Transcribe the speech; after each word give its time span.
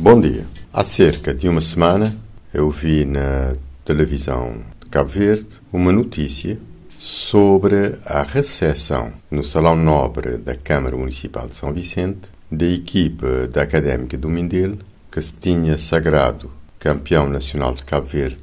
Bom 0.00 0.20
dia. 0.20 0.46
Há 0.72 0.84
cerca 0.84 1.34
de 1.34 1.48
uma 1.48 1.60
semana 1.60 2.16
eu 2.54 2.70
vi 2.70 3.04
na 3.04 3.54
televisão 3.84 4.62
de 4.80 4.88
Cabo 4.88 5.10
Verde 5.10 5.48
uma 5.72 5.90
notícia 5.90 6.56
sobre 6.96 7.96
a 8.04 8.22
recepção 8.22 9.12
no 9.28 9.42
Salão 9.42 9.74
Nobre 9.74 10.38
da 10.38 10.54
Câmara 10.54 10.96
Municipal 10.96 11.48
de 11.48 11.56
São 11.56 11.72
Vicente 11.72 12.30
da 12.48 12.64
equipe 12.64 13.48
da 13.52 13.62
Académica 13.62 14.16
do 14.16 14.28
Mindelo 14.28 14.78
que 15.10 15.20
se 15.20 15.32
tinha 15.32 15.76
sagrado 15.76 16.48
campeão 16.78 17.28
nacional 17.28 17.74
de 17.74 17.82
Cabo 17.82 18.06
Verde 18.06 18.38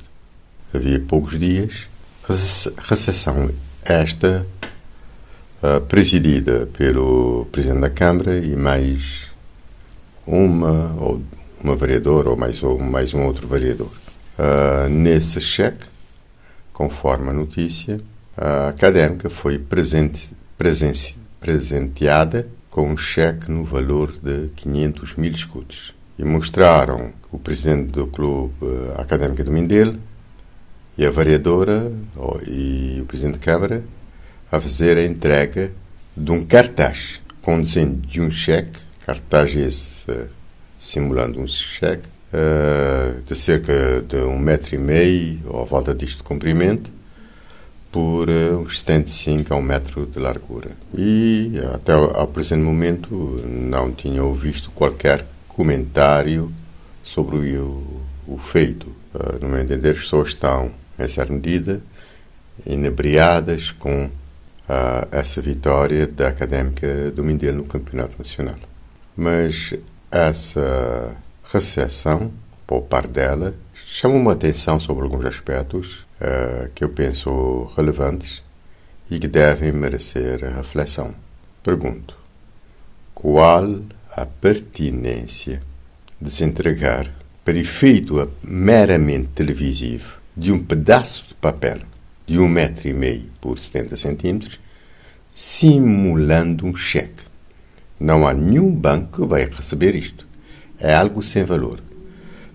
havia 0.74 1.00
poucos 1.00 1.40
dias. 1.40 1.88
Recepção 2.80 3.50
esta 3.82 4.46
uh, 5.64 5.80
presidida 5.86 6.68
pelo 6.78 7.48
Presidente 7.50 7.80
da 7.80 7.90
Câmara 7.90 8.40
e 8.40 8.58
mais 8.58 9.34
uma 10.28 10.96
ou 11.00 11.22
uma 11.66 11.76
vereadora 11.76 12.30
ou 12.30 12.38
mais, 12.38 12.62
ou 12.62 12.80
mais 12.80 13.14
um 13.14 13.26
outro 13.26 13.48
vereador. 13.48 13.92
Uh, 14.38 14.88
nesse 14.88 15.42
cheque, 15.42 15.86
conforme 16.72 17.30
a 17.30 17.34
notícia, 17.34 18.00
a 18.38 18.68
académica 18.68 19.32
foi 19.32 19.58
presente, 19.58 20.30
presenteada 21.40 22.48
com 22.70 22.92
um 22.92 22.96
cheque 22.96 23.50
no 23.50 23.64
valor 23.64 24.14
de 24.22 24.50
500 24.56 25.16
mil 25.16 25.32
escudos. 25.32 25.96
E 26.20 26.24
mostraram 26.24 27.12
o 27.32 27.40
presidente 27.40 27.92
do 27.92 28.06
clube 28.08 28.54
uh, 28.62 29.02
académico 29.02 29.44
do 29.44 29.52
Mindelo 29.52 30.00
e 30.96 31.04
a 31.04 31.10
vereadora 31.10 31.92
oh, 32.16 32.38
e 32.48 33.02
o 33.02 33.06
presidente 33.06 33.34
de 33.34 33.40
Câmara 33.40 33.84
a 34.52 34.60
fazer 34.60 34.98
a 34.98 35.04
entrega 35.04 35.72
de 36.16 36.32
um 36.32 36.46
cartaz 36.46 37.20
com 37.42 37.60
desenho 37.60 37.96
de 37.96 38.22
um 38.22 38.30
cheque, 38.30 38.80
cartaz 39.06 39.56
esse 39.56 40.10
uh, 40.12 40.28
simulando 40.86 41.40
um 41.40 41.48
cheque, 41.48 42.08
uh, 42.32 43.22
de 43.24 43.36
cerca 43.36 44.04
de 44.08 44.18
um 44.18 44.38
metro 44.38 44.76
e 44.76 44.78
meio, 44.78 45.40
ou 45.48 45.64
à 45.64 45.66
volta 45.66 45.96
disto 45.96 46.18
de 46.18 46.24
comprimento, 46.24 46.92
por 47.92 48.30
uh, 48.30 48.60
uns 48.60 48.80
75 48.82 49.52
a 49.52 49.58
um 49.58 49.64
metro 49.64 50.06
de 50.06 50.20
largura. 50.20 50.70
E 50.94 51.54
até 51.74 51.94
ao 51.94 52.28
presente 52.28 52.62
momento 52.62 53.42
não 53.48 53.92
tinham 53.92 54.32
visto 54.36 54.70
qualquer 54.72 55.26
comentário 55.48 56.54
sobre 57.04 57.58
o, 57.58 58.02
o 58.28 58.38
feito. 58.38 58.88
Uh, 59.14 59.40
no 59.42 59.50
meu 59.50 59.60
entender, 59.60 59.92
as 59.92 60.00
pessoas 60.00 60.30
estão, 60.30 60.72
nessa 61.00 61.26
medida, 61.26 61.82
inebriadas 62.64 63.72
com 63.72 64.06
uh, 64.06 65.08
essa 65.12 65.42
vitória 65.42 66.06
da 66.06 66.28
Académica 66.28 67.10
do 67.10 67.24
Mindelo 67.24 67.58
no 67.58 67.64
Campeonato 67.64 68.20
Nacional. 68.20 68.60
Mas 69.18 69.74
essa 70.18 71.16
recepção, 71.52 72.32
por 72.66 72.84
parte 72.84 73.12
dela, 73.12 73.54
chama 73.86 74.16
uma 74.16 74.32
atenção 74.34 74.80
sobre 74.80 75.04
alguns 75.04 75.26
aspectos 75.26 76.06
uh, 76.22 76.70
que 76.74 76.84
eu 76.84 76.90
penso 76.90 77.72
relevantes 77.76 78.44
e 79.10 79.20
que 79.20 79.28
devem 79.28 79.72
merecer 79.72 80.44
reflexão. 80.44 81.14
Pergunto: 81.64 82.18
qual 83.14 83.82
a 84.12 84.26
pertinência 84.26 85.62
de 86.20 86.30
se 86.32 86.44
entregar, 86.44 87.12
para 87.44 87.58
efeito 87.58 88.32
meramente 88.42 89.28
televisivo, 89.36 90.20
de 90.36 90.52
um 90.52 90.64
pedaço 90.64 91.28
de 91.28 91.36
papel 91.36 91.82
de 92.26 92.40
um 92.40 92.48
metro 92.48 92.88
e 92.88 92.94
meio 92.94 93.30
por 93.40 93.60
70 93.60 93.96
centímetros, 93.98 94.60
simulando 95.34 96.66
um 96.66 96.76
cheque. 96.76 97.25
Não 98.00 98.28
há 98.28 98.34
nenhum 98.34 98.72
banco 98.72 99.22
que 99.22 99.28
vai 99.28 99.46
receber 99.46 99.96
isto. 99.96 100.28
É 100.80 100.94
algo 100.94 101.24
sem 101.24 101.44
valor. 101.44 101.82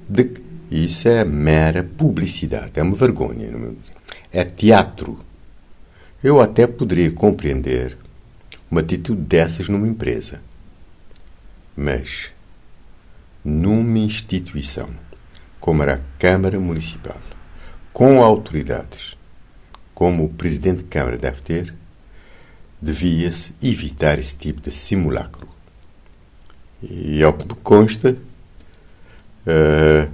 De, 0.08 0.34
isso 0.70 1.08
é 1.08 1.24
mera 1.24 1.83
publicidade. 1.83 2.72
É 2.74 2.83
uma 2.83 2.96
vergonha. 2.96 3.50
É 4.33 4.44
teatro. 4.44 5.18
Eu 6.22 6.41
até 6.41 6.66
poderia 6.66 7.11
compreender 7.11 7.96
uma 8.70 8.80
atitude 8.80 9.23
dessas 9.23 9.68
numa 9.68 9.89
empresa. 9.89 10.40
Mas 11.77 12.33
numa 13.45 13.98
instituição 13.98 14.90
como 15.61 15.83
era 15.83 15.95
a 15.95 16.00
Câmara 16.18 16.58
Municipal, 16.58 17.20
com 17.92 18.23
autoridades, 18.23 19.17
como 19.95 20.24
o 20.24 20.29
Presidente 20.30 20.79
de 20.79 20.84
Câmara 20.84 21.18
deve 21.18 21.42
ter, 21.42 21.74
devia-se 22.80 23.52
evitar 23.63 24.18
esse 24.18 24.35
tipo 24.35 24.61
de 24.61 24.73
simulacro. 24.73 25.48
E 26.83 27.23
ao 27.23 27.33
que 27.35 27.46
me 27.46 27.55
consta, 27.63 28.17
uh, 29.46 30.11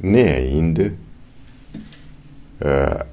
nem 0.00 0.28
ainda 0.28 0.94
uh, 2.60 3.06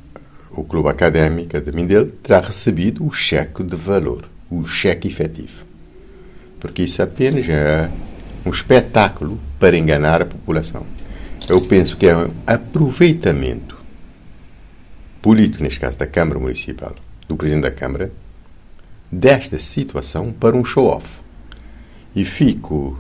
o 0.52 0.64
Clube 0.64 0.90
Académico 0.90 1.60
de 1.60 1.72
Mindelo 1.72 2.12
terá 2.24 2.40
recebido 2.40 3.06
o 3.06 3.12
cheque 3.12 3.62
de 3.64 3.76
valor, 3.76 4.30
o 4.50 4.66
cheque 4.66 5.08
efetivo. 5.08 5.66
Porque 6.60 6.84
isso 6.84 7.02
apenas 7.02 7.48
é 7.50 7.92
um 8.46 8.50
espetáculo 8.52 9.40
para 9.60 9.78
enganar 9.78 10.22
a 10.22 10.26
população. 10.26 10.86
Eu 11.50 11.60
penso 11.62 11.98
que 11.98 12.08
é 12.08 12.16
um 12.16 12.32
aproveitamento 12.48 13.78
político, 15.22 15.64
neste 15.64 15.80
caso 15.80 15.98
da 15.98 16.08
Câmara 16.08 16.40
Municipal, 16.40 16.96
do 17.28 17.36
Presidente 17.36 17.64
da 17.64 17.72
Câmara, 17.72 18.12
desta 19.16 19.58
situação 19.58 20.34
para 20.34 20.56
um 20.56 20.66
show-off. 20.66 21.22
E 22.14 22.26
fico, 22.26 22.98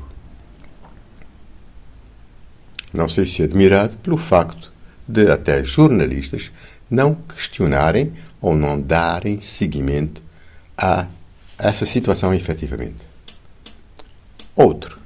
não 2.93 3.07
sei 3.07 3.25
se 3.25 3.43
admirado, 3.43 3.97
pelo 3.97 4.17
facto 4.17 4.71
de 5.07 5.29
até 5.29 5.63
jornalistas 5.63 6.51
não 6.89 7.15
questionarem 7.15 8.13
ou 8.41 8.55
não 8.55 8.79
darem 8.79 9.41
seguimento 9.41 10.21
a 10.77 11.07
essa 11.57 11.85
situação 11.85 12.33
efetivamente. 12.33 13.05
Outro, 14.55 14.97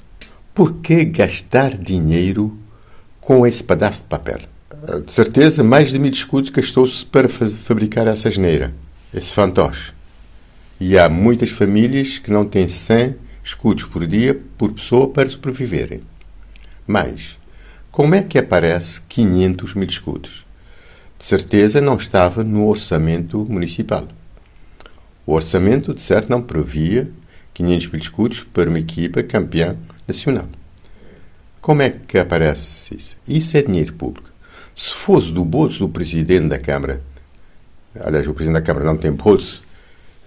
por 0.54 0.74
que 0.76 1.06
gastar 1.06 1.76
dinheiro 1.76 2.58
com 3.20 3.46
esse 3.46 3.64
pedaço 3.64 4.02
de 4.02 4.08
papel? 4.08 4.42
De 5.06 5.12
certeza, 5.12 5.64
mais 5.64 5.92
de 5.92 6.00
mil 6.00 6.12
escudos 6.12 6.50
gastou-se 6.50 7.06
para 7.06 7.28
fabricar 7.28 8.08
essa 8.08 8.30
geneira, 8.30 8.74
esse 9.14 9.34
fantoche. 9.34 9.99
E 10.80 10.98
há 10.98 11.10
muitas 11.10 11.50
famílias 11.50 12.20
que 12.20 12.32
não 12.32 12.46
têm 12.46 12.70
100 12.70 13.16
escudos 13.44 13.84
por 13.84 14.08
dia 14.08 14.40
por 14.58 14.72
pessoa 14.72 15.10
para 15.10 15.28
sobreviverem. 15.28 16.02
Mas, 16.88 17.38
como 17.92 18.16
é 18.16 18.24
que 18.24 18.38
aparece 18.38 19.02
500 19.02 19.74
mil 19.74 19.88
escudos? 19.88 20.46
De 21.18 21.26
certeza 21.26 21.82
não 21.82 21.98
estava 21.98 22.44
no 22.44 22.66
orçamento 22.66 23.46
municipal. 23.50 24.08
O 25.26 25.34
orçamento, 25.34 25.94
de 25.94 26.02
certo, 26.02 26.30
não 26.30 26.42
previa 26.42 27.12
500 27.54 27.88
mil 27.88 28.02
escudos 28.02 28.44
para 28.44 28.70
uma 28.70 28.80
equipa 28.80 29.22
campeã 29.22 29.76
nacional. 30.08 30.48
Como 31.60 31.82
é 31.82 31.90
que 31.90 32.18
aparece 32.18 32.96
isso? 32.96 33.18
Isso 33.28 33.58
é 33.58 33.62
dinheiro 33.62 33.94
público. 33.94 34.30
Se 34.74 34.94
fosse 34.94 35.32
do 35.32 35.44
bolso 35.44 35.80
do 35.80 35.90
presidente 35.90 36.48
da 36.48 36.58
Câmara, 36.58 37.02
aliás, 38.00 38.26
o 38.26 38.34
presidente 38.34 38.62
da 38.62 38.66
Câmara 38.66 38.86
não 38.86 38.96
tem 38.96 39.12
bolso, 39.12 39.62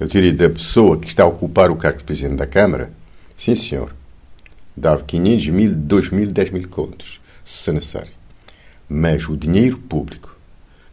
eu 0.02 0.08
diria 0.08 0.32
da 0.32 0.50
pessoa 0.50 0.98
que 0.98 1.06
está 1.06 1.22
a 1.22 1.28
ocupar 1.28 1.70
o 1.70 1.76
cargo 1.76 1.98
de 1.98 2.04
Presidente 2.04 2.38
da 2.38 2.46
Câmara, 2.46 2.90
sim 3.36 3.54
senhor, 3.54 3.94
dava 4.76 5.04
500 5.04 5.48
mil, 5.50 5.76
2 5.76 6.10
mil, 6.10 6.26
10 6.26 6.50
mil 6.50 6.68
contos, 6.68 7.20
se 7.44 7.70
necessário. 7.70 8.10
Mas 8.88 9.28
o 9.28 9.36
dinheiro 9.36 9.78
público 9.78 10.36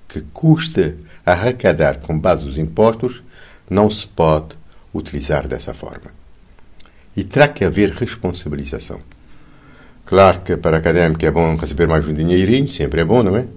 que 0.08 0.22
custa 0.32 0.96
arrecadar 1.26 2.02
com 2.02 2.20
base 2.20 2.46
dos 2.46 2.60
impostos 2.60 3.24
não 3.68 3.90
se 3.90 4.06
pode 4.06 4.56
utilizar 4.94 5.48
dessa 5.48 5.74
forma. 5.74 6.12
E 7.18 7.24
terá 7.24 7.48
que 7.48 7.66
haver 7.66 7.90
responsabilização. 7.92 9.02
Claro 10.06 10.42
que 10.42 10.56
para 10.56 10.78
académico 10.78 11.26
é 11.26 11.32
bom 11.32 11.56
receber 11.56 11.88
mais 11.88 12.08
um 12.08 12.14
dinheirinho, 12.14 12.70
sempre 12.70 13.02
é 13.02 13.06
bom, 13.06 13.24
não 13.24 13.36
é? 13.36 13.48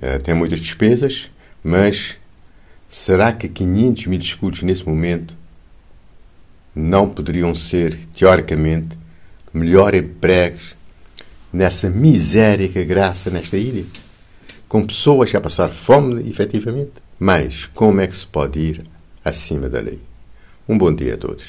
é 0.00 0.18
tem 0.18 0.34
muitas 0.34 0.60
despesas, 0.60 1.30
mas 1.62 2.16
Será 2.96 3.32
que 3.32 3.48
500 3.48 4.06
mil 4.06 4.20
escudos 4.20 4.62
nesse 4.62 4.86
momento 4.86 5.34
não 6.72 7.10
poderiam 7.10 7.52
ser, 7.52 7.98
teoricamente, 8.16 8.96
melhor 9.52 9.96
empregos 9.96 10.76
nessa 11.52 11.90
miséria 11.90 12.68
que 12.68 12.84
graça 12.84 13.30
nesta 13.30 13.56
ilha? 13.56 13.84
Com 14.68 14.86
pessoas 14.86 15.34
a 15.34 15.40
passar 15.40 15.70
fome, 15.70 16.30
efetivamente? 16.30 16.92
Mas 17.18 17.66
como 17.66 18.00
é 18.00 18.06
que 18.06 18.14
se 18.14 18.28
pode 18.28 18.60
ir 18.60 18.86
acima 19.24 19.68
da 19.68 19.80
lei? 19.80 19.98
Um 20.68 20.78
bom 20.78 20.94
dia 20.94 21.14
a 21.14 21.18
todos. 21.18 21.44